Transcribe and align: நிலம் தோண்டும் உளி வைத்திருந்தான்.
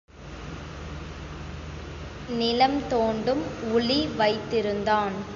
நிலம் 2.29 2.87
தோண்டும் 2.87 3.43
உளி 3.71 4.09
வைத்திருந்தான். 4.17 5.15